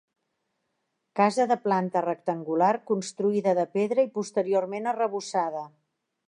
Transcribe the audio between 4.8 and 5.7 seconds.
arrebossada.